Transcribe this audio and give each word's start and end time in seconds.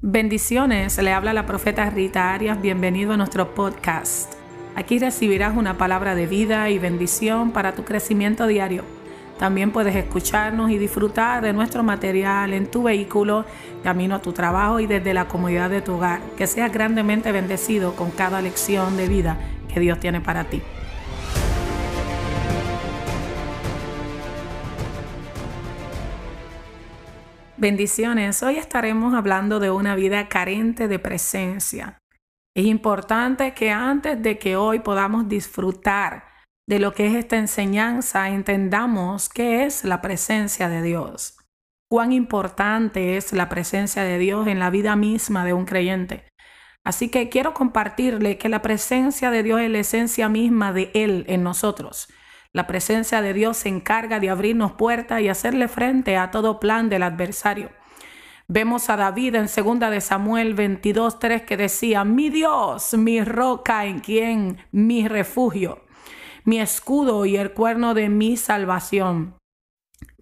Bendiciones, 0.00 0.96
le 0.98 1.12
habla 1.12 1.32
la 1.32 1.44
profeta 1.44 1.90
Rita 1.90 2.32
Arias, 2.32 2.62
bienvenido 2.62 3.14
a 3.14 3.16
nuestro 3.16 3.52
podcast. 3.52 4.32
Aquí 4.76 5.00
recibirás 5.00 5.56
una 5.56 5.76
palabra 5.76 6.14
de 6.14 6.28
vida 6.28 6.70
y 6.70 6.78
bendición 6.78 7.50
para 7.50 7.74
tu 7.74 7.84
crecimiento 7.84 8.46
diario. 8.46 8.84
También 9.40 9.72
puedes 9.72 9.96
escucharnos 9.96 10.70
y 10.70 10.78
disfrutar 10.78 11.42
de 11.42 11.52
nuestro 11.52 11.82
material 11.82 12.52
en 12.52 12.70
tu 12.70 12.84
vehículo, 12.84 13.44
camino 13.82 14.14
a 14.14 14.22
tu 14.22 14.32
trabajo 14.32 14.78
y 14.78 14.86
desde 14.86 15.14
la 15.14 15.26
comodidad 15.26 15.68
de 15.68 15.82
tu 15.82 15.94
hogar. 15.94 16.20
Que 16.36 16.46
seas 16.46 16.72
grandemente 16.72 17.32
bendecido 17.32 17.96
con 17.96 18.12
cada 18.12 18.40
lección 18.40 18.96
de 18.96 19.08
vida 19.08 19.36
que 19.66 19.80
Dios 19.80 19.98
tiene 19.98 20.20
para 20.20 20.44
ti. 20.44 20.62
Bendiciones, 27.60 28.44
hoy 28.44 28.56
estaremos 28.56 29.14
hablando 29.14 29.58
de 29.58 29.68
una 29.68 29.96
vida 29.96 30.28
carente 30.28 30.86
de 30.86 31.00
presencia. 31.00 31.98
Es 32.56 32.64
importante 32.66 33.52
que 33.52 33.72
antes 33.72 34.22
de 34.22 34.38
que 34.38 34.54
hoy 34.54 34.78
podamos 34.78 35.28
disfrutar 35.28 36.28
de 36.68 36.78
lo 36.78 36.94
que 36.94 37.08
es 37.08 37.16
esta 37.16 37.36
enseñanza, 37.36 38.28
entendamos 38.28 39.28
qué 39.28 39.64
es 39.64 39.82
la 39.82 40.00
presencia 40.00 40.68
de 40.68 40.82
Dios. 40.82 41.36
Cuán 41.90 42.12
importante 42.12 43.16
es 43.16 43.32
la 43.32 43.48
presencia 43.48 44.04
de 44.04 44.18
Dios 44.18 44.46
en 44.46 44.60
la 44.60 44.70
vida 44.70 44.94
misma 44.94 45.44
de 45.44 45.52
un 45.52 45.64
creyente. 45.64 46.28
Así 46.86 47.08
que 47.08 47.28
quiero 47.28 47.54
compartirle 47.54 48.38
que 48.38 48.48
la 48.48 48.62
presencia 48.62 49.32
de 49.32 49.42
Dios 49.42 49.60
es 49.62 49.70
la 49.70 49.80
esencia 49.80 50.28
misma 50.28 50.72
de 50.72 50.92
Él 50.94 51.24
en 51.26 51.42
nosotros. 51.42 52.06
La 52.54 52.66
presencia 52.66 53.20
de 53.20 53.34
Dios 53.34 53.58
se 53.58 53.68
encarga 53.68 54.20
de 54.20 54.30
abrirnos 54.30 54.72
puertas 54.72 55.20
y 55.20 55.28
hacerle 55.28 55.68
frente 55.68 56.16
a 56.16 56.30
todo 56.30 56.58
plan 56.60 56.88
del 56.88 57.02
adversario. 57.02 57.70
Vemos 58.46 58.88
a 58.88 58.96
David 58.96 59.34
en 59.34 59.46
2 59.46 59.90
de 59.90 60.00
Samuel 60.00 60.54
22:3 60.54 61.42
que 61.42 61.58
decía, 61.58 62.04
"Mi 62.04 62.30
Dios, 62.30 62.94
mi 62.94 63.22
roca 63.22 63.84
en 63.84 63.98
quien 63.98 64.56
mi 64.72 65.06
refugio, 65.06 65.84
mi 66.44 66.58
escudo 66.58 67.26
y 67.26 67.36
el 67.36 67.52
cuerno 67.52 67.92
de 67.92 68.08
mi 68.08 68.38
salvación, 68.38 69.34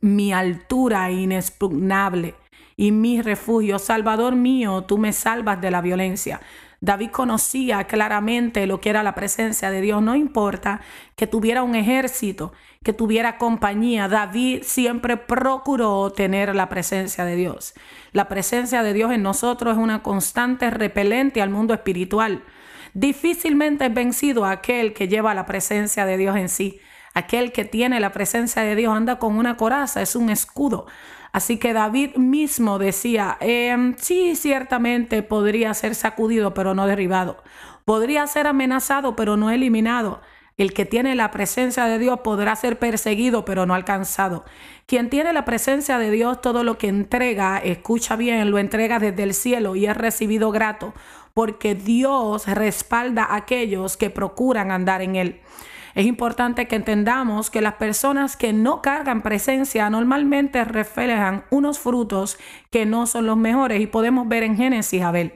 mi 0.00 0.32
altura 0.32 1.12
inexpugnable 1.12 2.34
y 2.76 2.90
mi 2.90 3.22
refugio, 3.22 3.78
Salvador 3.78 4.34
mío, 4.34 4.82
tú 4.82 4.98
me 4.98 5.12
salvas 5.12 5.60
de 5.60 5.70
la 5.70 5.80
violencia." 5.80 6.40
David 6.80 7.10
conocía 7.10 7.84
claramente 7.84 8.66
lo 8.66 8.80
que 8.80 8.90
era 8.90 9.02
la 9.02 9.14
presencia 9.14 9.70
de 9.70 9.80
Dios. 9.80 10.02
No 10.02 10.14
importa 10.14 10.80
que 11.16 11.26
tuviera 11.26 11.62
un 11.62 11.74
ejército, 11.74 12.52
que 12.82 12.92
tuviera 12.92 13.38
compañía. 13.38 14.08
David 14.08 14.62
siempre 14.62 15.16
procuró 15.16 16.12
tener 16.12 16.54
la 16.54 16.68
presencia 16.68 17.24
de 17.24 17.36
Dios. 17.36 17.74
La 18.12 18.28
presencia 18.28 18.82
de 18.82 18.92
Dios 18.92 19.12
en 19.12 19.22
nosotros 19.22 19.76
es 19.76 19.82
una 19.82 20.02
constante 20.02 20.70
repelente 20.70 21.42
al 21.42 21.50
mundo 21.50 21.74
espiritual. 21.74 22.44
Difícilmente 22.94 23.86
es 23.86 23.94
vencido 23.94 24.44
aquel 24.44 24.92
que 24.94 25.08
lleva 25.08 25.34
la 25.34 25.46
presencia 25.46 26.06
de 26.06 26.16
Dios 26.16 26.36
en 26.36 26.48
sí. 26.48 26.80
Aquel 27.14 27.50
que 27.50 27.64
tiene 27.64 27.98
la 27.98 28.12
presencia 28.12 28.62
de 28.62 28.76
Dios 28.76 28.94
anda 28.94 29.18
con 29.18 29.38
una 29.38 29.56
coraza, 29.56 30.02
es 30.02 30.16
un 30.16 30.28
escudo. 30.28 30.86
Así 31.36 31.58
que 31.58 31.74
David 31.74 32.16
mismo 32.16 32.78
decía, 32.78 33.36
em, 33.40 33.94
sí, 33.98 34.36
ciertamente 34.36 35.22
podría 35.22 35.74
ser 35.74 35.94
sacudido, 35.94 36.54
pero 36.54 36.74
no 36.74 36.86
derribado. 36.86 37.44
Podría 37.84 38.26
ser 38.26 38.46
amenazado, 38.46 39.16
pero 39.16 39.36
no 39.36 39.50
eliminado. 39.50 40.22
El 40.56 40.72
que 40.72 40.86
tiene 40.86 41.14
la 41.14 41.30
presencia 41.30 41.84
de 41.84 41.98
Dios 41.98 42.20
podrá 42.20 42.56
ser 42.56 42.78
perseguido, 42.78 43.44
pero 43.44 43.66
no 43.66 43.74
alcanzado. 43.74 44.46
Quien 44.86 45.10
tiene 45.10 45.34
la 45.34 45.44
presencia 45.44 45.98
de 45.98 46.10
Dios, 46.10 46.40
todo 46.40 46.64
lo 46.64 46.78
que 46.78 46.88
entrega, 46.88 47.58
escucha 47.58 48.16
bien, 48.16 48.50
lo 48.50 48.56
entrega 48.56 48.98
desde 48.98 49.22
el 49.22 49.34
cielo 49.34 49.76
y 49.76 49.84
es 49.84 49.94
recibido 49.94 50.50
grato, 50.52 50.94
porque 51.34 51.74
Dios 51.74 52.46
respalda 52.46 53.24
a 53.24 53.36
aquellos 53.36 53.98
que 53.98 54.08
procuran 54.08 54.70
andar 54.70 55.02
en 55.02 55.16
él. 55.16 55.42
Es 55.96 56.04
importante 56.04 56.68
que 56.68 56.76
entendamos 56.76 57.48
que 57.48 57.62
las 57.62 57.76
personas 57.76 58.36
que 58.36 58.52
no 58.52 58.82
cargan 58.82 59.22
presencia 59.22 59.88
normalmente 59.88 60.62
reflejan 60.62 61.46
unos 61.48 61.78
frutos 61.78 62.36
que 62.70 62.84
no 62.84 63.06
son 63.06 63.24
los 63.24 63.38
mejores 63.38 63.80
y 63.80 63.86
podemos 63.86 64.28
ver 64.28 64.42
en 64.42 64.58
Génesis 64.58 65.00
Abel. 65.00 65.32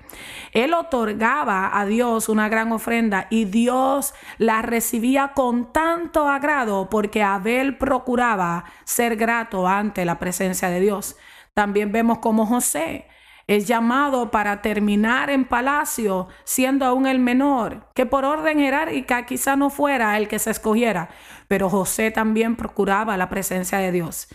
Él 0.53 0.75
otorgaba 0.75 1.81
a 1.81 1.87
Dios 1.87 2.29
una 2.29 2.51
gran 2.51 2.73
ofrenda 2.73 3.27
y 3.31 3.47
Dios 3.47 4.12
la 4.37 4.61
recibía 4.61 5.33
con 5.34 5.73
tanto 5.73 6.29
agrado 6.29 6.91
porque 6.91 7.23
Abel 7.23 7.79
procuraba 7.79 8.67
ser 8.84 9.17
grato 9.17 9.67
ante 9.67 10.05
la 10.05 10.19
presencia 10.19 10.69
de 10.69 10.81
Dios. 10.81 11.17
También 11.55 11.91
vemos 11.91 12.19
como 12.19 12.45
José 12.45 13.07
es 13.50 13.66
llamado 13.66 14.31
para 14.31 14.62
terminar 14.62 15.28
en 15.28 15.44
palacio, 15.44 16.28
siendo 16.44 16.87
aún 16.87 17.09
el 17.09 17.19
menor, 17.19 17.88
que 17.97 18.06
por 18.06 18.25
orden 18.25 18.59
jerárquica 18.59 19.27
quizá 19.27 19.56
no 19.56 19.71
fuera 19.71 20.16
el 20.19 20.28
que 20.28 20.38
se 20.38 20.53
escogiera, 20.53 21.09
pero 21.49 21.69
José 21.69 22.12
también 22.12 22.55
procuraba 22.55 23.16
la 23.16 23.28
presencia 23.28 23.78
de 23.78 23.91
Dios. 23.91 24.28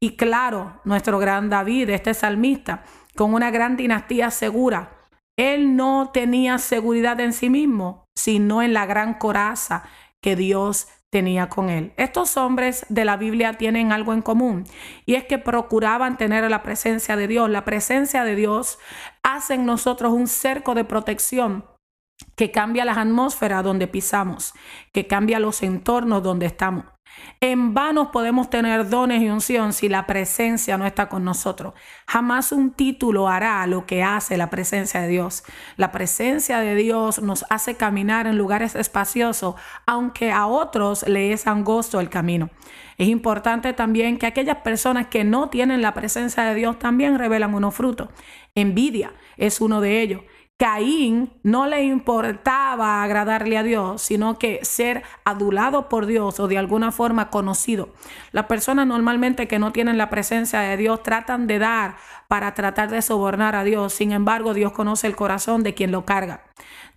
Y 0.00 0.16
claro, 0.16 0.80
nuestro 0.84 1.18
gran 1.18 1.50
David, 1.50 1.90
este 1.90 2.14
salmista, 2.14 2.84
con 3.14 3.34
una 3.34 3.50
gran 3.50 3.76
dinastía 3.76 4.30
segura, 4.30 4.96
él 5.36 5.76
no 5.76 6.10
tenía 6.14 6.56
seguridad 6.56 7.20
en 7.20 7.34
sí 7.34 7.50
mismo, 7.50 8.06
sino 8.16 8.62
en 8.62 8.72
la 8.72 8.86
gran 8.86 9.18
coraza 9.18 9.84
que 10.22 10.36
Dios 10.36 10.88
tenía 11.14 11.48
con 11.48 11.70
él. 11.70 11.92
Estos 11.96 12.36
hombres 12.36 12.86
de 12.88 13.04
la 13.04 13.16
Biblia 13.16 13.52
tienen 13.52 13.92
algo 13.92 14.12
en 14.12 14.20
común 14.20 14.64
y 15.06 15.14
es 15.14 15.22
que 15.22 15.38
procuraban 15.38 16.16
tener 16.16 16.50
la 16.50 16.64
presencia 16.64 17.14
de 17.14 17.28
Dios. 17.28 17.48
La 17.48 17.64
presencia 17.64 18.24
de 18.24 18.34
Dios 18.34 18.80
hace 19.22 19.54
en 19.54 19.64
nosotros 19.64 20.12
un 20.12 20.26
cerco 20.26 20.74
de 20.74 20.82
protección 20.82 21.66
que 22.34 22.50
cambia 22.50 22.84
las 22.84 22.98
atmósferas 22.98 23.62
donde 23.62 23.86
pisamos, 23.86 24.54
que 24.92 25.06
cambia 25.06 25.38
los 25.38 25.62
entornos 25.62 26.24
donde 26.24 26.46
estamos. 26.46 26.86
En 27.40 27.74
vano 27.74 28.10
podemos 28.10 28.48
tener 28.48 28.88
dones 28.88 29.20
y 29.20 29.28
unción 29.28 29.72
si 29.74 29.88
la 29.90 30.06
presencia 30.06 30.78
no 30.78 30.86
está 30.86 31.10
con 31.10 31.24
nosotros. 31.24 31.74
Jamás 32.06 32.52
un 32.52 32.70
título 32.70 33.28
hará 33.28 33.66
lo 33.66 33.84
que 33.84 34.02
hace 34.02 34.38
la 34.38 34.48
presencia 34.48 35.02
de 35.02 35.08
Dios. 35.08 35.44
La 35.76 35.92
presencia 35.92 36.60
de 36.60 36.74
Dios 36.74 37.20
nos 37.20 37.44
hace 37.50 37.76
caminar 37.76 38.26
en 38.26 38.38
lugares 38.38 38.74
espaciosos, 38.74 39.56
aunque 39.84 40.32
a 40.32 40.46
otros 40.46 41.06
le 41.06 41.32
es 41.32 41.46
angosto 41.46 42.00
el 42.00 42.08
camino. 42.08 42.48
Es 42.96 43.08
importante 43.08 43.72
también 43.74 44.18
que 44.18 44.26
aquellas 44.26 44.58
personas 44.58 45.08
que 45.08 45.24
no 45.24 45.50
tienen 45.50 45.82
la 45.82 45.92
presencia 45.92 46.44
de 46.44 46.54
Dios 46.54 46.78
también 46.78 47.18
revelan 47.18 47.54
unos 47.54 47.74
frutos. 47.74 48.08
Envidia 48.54 49.12
es 49.36 49.60
uno 49.60 49.80
de 49.80 50.00
ellos. 50.00 50.22
Caín 50.56 51.32
no 51.42 51.66
le 51.66 51.82
importaba 51.82 53.02
agradarle 53.02 53.58
a 53.58 53.64
Dios, 53.64 54.02
sino 54.02 54.38
que 54.38 54.64
ser 54.64 55.02
adulado 55.24 55.88
por 55.88 56.06
Dios 56.06 56.38
o 56.38 56.46
de 56.46 56.58
alguna 56.58 56.92
forma 56.92 57.28
conocido. 57.28 57.88
Las 58.30 58.46
personas 58.46 58.86
normalmente 58.86 59.48
que 59.48 59.58
no 59.58 59.72
tienen 59.72 59.98
la 59.98 60.10
presencia 60.10 60.60
de 60.60 60.76
Dios 60.76 61.02
tratan 61.02 61.48
de 61.48 61.58
dar 61.58 61.96
para 62.28 62.54
tratar 62.54 62.88
de 62.88 63.02
sobornar 63.02 63.56
a 63.56 63.64
Dios. 63.64 63.94
Sin 63.94 64.12
embargo, 64.12 64.54
Dios 64.54 64.72
conoce 64.72 65.08
el 65.08 65.16
corazón 65.16 65.64
de 65.64 65.74
quien 65.74 65.90
lo 65.90 66.04
carga. 66.04 66.44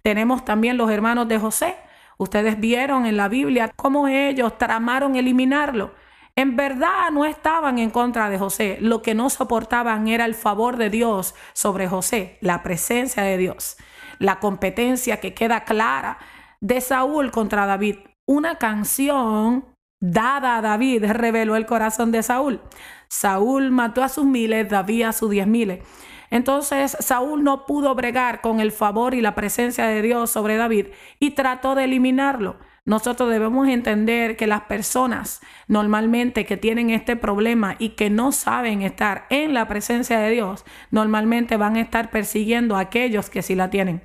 Tenemos 0.03 0.45
también 0.45 0.77
los 0.77 0.91
hermanos 0.91 1.27
de 1.27 1.39
José. 1.39 1.77
Ustedes 2.17 2.59
vieron 2.59 3.07
en 3.07 3.17
la 3.17 3.27
Biblia 3.27 3.71
cómo 3.75 4.07
ellos 4.07 4.55
tramaron 4.59 5.15
eliminarlo. 5.15 5.93
En 6.37 6.55
verdad 6.55 7.09
no 7.11 7.25
estaban 7.25 7.79
en 7.79 7.89
contra 7.89 8.29
de 8.29 8.37
José. 8.37 8.77
Lo 8.79 9.01
que 9.01 9.15
no 9.15 9.31
soportaban 9.31 10.07
era 10.07 10.23
el 10.25 10.35
favor 10.35 10.77
de 10.77 10.91
Dios 10.91 11.33
sobre 11.53 11.87
José, 11.87 12.37
la 12.41 12.61
presencia 12.61 13.23
de 13.23 13.39
Dios, 13.39 13.75
la 14.19 14.39
competencia 14.39 15.19
que 15.19 15.33
queda 15.33 15.63
clara 15.63 16.19
de 16.61 16.79
Saúl 16.79 17.31
contra 17.31 17.65
David. 17.65 17.95
Una 18.27 18.59
canción 18.59 19.65
dada 19.99 20.57
a 20.57 20.61
David 20.61 21.05
reveló 21.05 21.55
el 21.55 21.65
corazón 21.65 22.11
de 22.11 22.21
Saúl. 22.21 22.61
Saúl 23.09 23.71
mató 23.71 24.03
a 24.03 24.09
sus 24.09 24.25
miles, 24.25 24.69
David 24.69 25.05
a 25.05 25.13
sus 25.13 25.31
diez 25.31 25.47
miles. 25.47 25.83
Entonces 26.29 26.97
Saúl 26.99 27.43
no 27.43 27.65
pudo 27.65 27.95
bregar 27.95 28.41
con 28.41 28.59
el 28.59 28.71
favor 28.71 29.15
y 29.15 29.21
la 29.21 29.33
presencia 29.33 29.87
de 29.87 30.03
Dios 30.03 30.29
sobre 30.29 30.57
David 30.57 30.89
y 31.19 31.31
trató 31.31 31.73
de 31.73 31.85
eliminarlo. 31.85 32.57
Nosotros 32.87 33.29
debemos 33.29 33.67
entender 33.67 34.37
que 34.37 34.47
las 34.47 34.61
personas 34.61 35.41
normalmente 35.67 36.45
que 36.45 36.55
tienen 36.55 36.89
este 36.89 37.17
problema 37.17 37.75
y 37.79 37.89
que 37.89 38.09
no 38.09 38.31
saben 38.31 38.81
estar 38.81 39.25
en 39.29 39.53
la 39.53 39.67
presencia 39.67 40.19
de 40.19 40.31
Dios, 40.31 40.63
normalmente 40.89 41.57
van 41.57 41.75
a 41.75 41.81
estar 41.81 42.09
persiguiendo 42.11 42.77
a 42.77 42.79
aquellos 42.79 43.29
que 43.29 43.41
sí 43.41 43.55
la 43.55 43.69
tienen. 43.69 44.03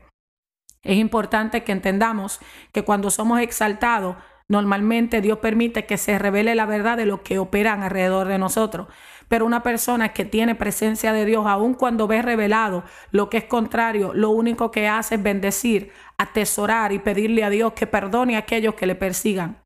Es 0.82 0.98
importante 0.98 1.62
que 1.62 1.70
entendamos 1.70 2.40
que 2.72 2.82
cuando 2.82 3.10
somos 3.10 3.38
exaltados, 3.38 4.16
normalmente 4.48 5.20
Dios 5.20 5.38
permite 5.38 5.86
que 5.86 5.96
se 5.96 6.18
revele 6.18 6.54
la 6.54 6.66
verdad 6.66 6.96
de 6.96 7.06
lo 7.06 7.22
que 7.22 7.38
operan 7.38 7.82
alrededor 7.82 8.28
de 8.28 8.38
nosotros. 8.38 8.88
Pero 9.28 9.46
una 9.46 9.62
persona 9.62 10.10
que 10.12 10.24
tiene 10.24 10.54
presencia 10.54 11.12
de 11.12 11.24
Dios, 11.24 11.46
aun 11.46 11.74
cuando 11.74 12.06
ve 12.06 12.20
revelado 12.20 12.84
lo 13.10 13.30
que 13.30 13.38
es 13.38 13.44
contrario, 13.44 14.12
lo 14.14 14.30
único 14.30 14.70
que 14.70 14.88
hace 14.88 15.14
es 15.14 15.22
bendecir, 15.22 15.92
atesorar 16.18 16.92
y 16.92 16.98
pedirle 16.98 17.44
a 17.44 17.50
Dios 17.50 17.72
que 17.72 17.86
perdone 17.86 18.36
a 18.36 18.40
aquellos 18.40 18.74
que 18.74 18.86
le 18.86 18.94
persigan. 18.94 19.62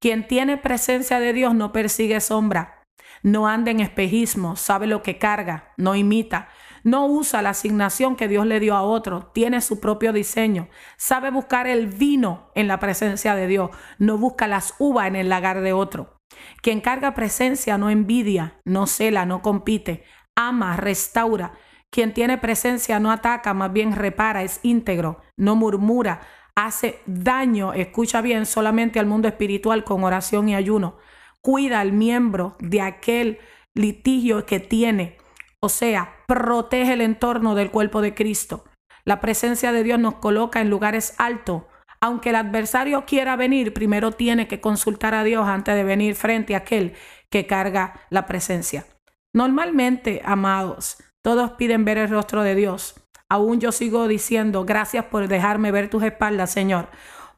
Quien 0.00 0.26
tiene 0.26 0.56
presencia 0.58 1.20
de 1.20 1.32
Dios 1.32 1.54
no 1.54 1.72
persigue 1.72 2.20
sombra, 2.20 2.82
no 3.22 3.48
anda 3.48 3.70
en 3.70 3.80
espejismo, 3.80 4.54
sabe 4.56 4.86
lo 4.86 5.02
que 5.02 5.18
carga, 5.18 5.72
no 5.78 5.94
imita, 5.94 6.48
No 6.84 7.06
usa 7.06 7.42
la 7.42 7.50
asignación 7.50 8.14
que 8.14 8.28
Dios 8.28 8.46
le 8.46 8.60
dio 8.60 8.76
a 8.76 8.82
otro, 8.82 9.30
tiene 9.32 9.62
su 9.62 9.80
propio 9.80 10.12
diseño. 10.12 10.68
Sabe 10.98 11.30
buscar 11.30 11.66
el 11.66 11.86
vino 11.86 12.50
en 12.54 12.68
la 12.68 12.78
presencia 12.78 13.34
de 13.34 13.46
Dios, 13.46 13.70
no 13.98 14.18
busca 14.18 14.46
las 14.46 14.74
uvas 14.78 15.08
en 15.08 15.16
el 15.16 15.30
lagar 15.30 15.62
de 15.62 15.72
otro. 15.72 16.18
Quien 16.62 16.82
carga 16.82 17.14
presencia 17.14 17.78
no 17.78 17.88
envidia, 17.88 18.60
no 18.64 18.86
cela, 18.86 19.24
no 19.24 19.40
compite, 19.40 20.04
ama, 20.36 20.76
restaura. 20.76 21.54
Quien 21.90 22.12
tiene 22.12 22.38
presencia 22.38 23.00
no 23.00 23.10
ataca, 23.10 23.54
más 23.54 23.72
bien 23.72 23.92
repara, 23.92 24.42
es 24.42 24.60
íntegro, 24.62 25.20
no 25.36 25.56
murmura, 25.56 26.20
hace 26.54 27.00
daño, 27.06 27.72
escucha 27.72 28.20
bien, 28.20 28.46
solamente 28.46 28.98
al 28.98 29.06
mundo 29.06 29.28
espiritual 29.28 29.84
con 29.84 30.04
oración 30.04 30.48
y 30.48 30.54
ayuno. 30.54 30.98
Cuida 31.40 31.80
al 31.80 31.92
miembro 31.92 32.56
de 32.58 32.80
aquel 32.80 33.38
litigio 33.74 34.44
que 34.44 34.60
tiene, 34.60 35.18
o 35.60 35.68
sea, 35.68 36.13
protege 36.26 36.92
el 36.94 37.00
entorno 37.00 37.54
del 37.54 37.70
cuerpo 37.70 38.00
de 38.00 38.14
Cristo. 38.14 38.64
La 39.04 39.20
presencia 39.20 39.72
de 39.72 39.82
Dios 39.82 39.98
nos 39.98 40.16
coloca 40.16 40.60
en 40.60 40.70
lugares 40.70 41.14
altos. 41.18 41.64
Aunque 42.00 42.30
el 42.30 42.36
adversario 42.36 43.04
quiera 43.06 43.36
venir, 43.36 43.72
primero 43.72 44.12
tiene 44.12 44.48
que 44.48 44.60
consultar 44.60 45.14
a 45.14 45.24
Dios 45.24 45.46
antes 45.46 45.74
de 45.74 45.84
venir 45.84 46.14
frente 46.14 46.54
a 46.54 46.58
aquel 46.58 46.94
que 47.30 47.46
carga 47.46 48.00
la 48.10 48.26
presencia. 48.26 48.86
Normalmente, 49.34 50.22
amados, 50.24 50.98
todos 51.22 51.52
piden 51.52 51.84
ver 51.84 51.98
el 51.98 52.10
rostro 52.10 52.42
de 52.42 52.54
Dios. 52.54 52.94
Aún 53.30 53.58
yo 53.58 53.72
sigo 53.72 54.06
diciendo, 54.06 54.64
gracias 54.64 55.06
por 55.06 55.28
dejarme 55.28 55.72
ver 55.72 55.88
tus 55.88 56.02
espaldas, 56.02 56.50
Señor. 56.50 56.88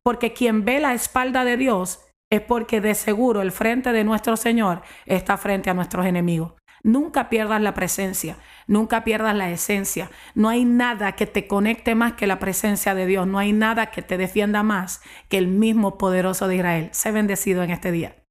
Porque 0.02 0.32
quien 0.32 0.64
ve 0.64 0.80
la 0.80 0.94
espalda 0.94 1.44
de 1.44 1.56
Dios 1.56 2.00
es 2.30 2.40
porque 2.40 2.80
de 2.80 2.94
seguro 2.94 3.40
el 3.40 3.52
frente 3.52 3.92
de 3.92 4.04
nuestro 4.04 4.36
Señor 4.36 4.82
está 5.06 5.36
frente 5.36 5.70
a 5.70 5.74
nuestros 5.74 6.06
enemigos. 6.06 6.55
Nunca 6.86 7.28
pierdas 7.28 7.60
la 7.60 7.74
presencia, 7.74 8.36
nunca 8.68 9.02
pierdas 9.02 9.34
la 9.34 9.50
esencia. 9.50 10.08
No 10.36 10.48
hay 10.48 10.64
nada 10.64 11.16
que 11.16 11.26
te 11.26 11.48
conecte 11.48 11.96
más 11.96 12.12
que 12.12 12.28
la 12.28 12.38
presencia 12.38 12.94
de 12.94 13.06
Dios. 13.06 13.26
No 13.26 13.40
hay 13.40 13.52
nada 13.52 13.86
que 13.86 14.02
te 14.02 14.16
defienda 14.16 14.62
más 14.62 15.00
que 15.28 15.36
el 15.36 15.48
mismo 15.48 15.98
poderoso 15.98 16.46
de 16.46 16.54
Israel. 16.54 16.88
Sé 16.92 17.10
bendecido 17.10 17.64
en 17.64 17.70
este 17.72 17.90
día. 17.90 18.25